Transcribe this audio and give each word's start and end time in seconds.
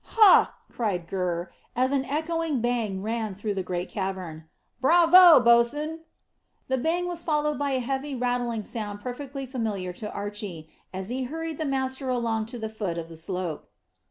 "Hah!" 0.03 0.55
cried 0.71 1.05
Gurr, 1.05 1.51
as 1.75 1.91
an 1.91 2.05
echoing 2.05 2.59
bang 2.59 3.03
ran 3.03 3.35
through 3.35 3.53
the 3.53 3.61
great 3.61 3.87
cavern. 3.87 4.45
"Bravo, 4.81 5.39
bo's'n!" 5.39 5.99
The 6.69 6.79
bang 6.79 7.07
was 7.07 7.21
followed 7.21 7.59
by 7.59 7.73
a 7.73 7.79
heavy 7.79 8.15
rattling 8.15 8.63
sound 8.63 8.99
perfectly 8.99 9.45
familiar 9.45 9.93
to 9.93 10.11
Archy, 10.11 10.71
as 10.91 11.09
he 11.09 11.25
hurried 11.25 11.59
the 11.59 11.65
master 11.69 12.09
along 12.09 12.47
to 12.47 12.57
the 12.57 12.67
foot 12.67 12.97
of 12.97 13.09
the 13.09 13.15
slope. 13.15 13.69